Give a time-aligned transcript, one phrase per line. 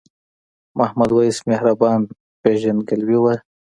[0.77, 1.99] محمد وېس مهربان
[2.41, 3.35] پیژندګلوي وه.